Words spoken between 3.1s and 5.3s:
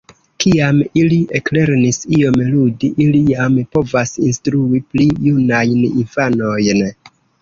jam povas instrui pli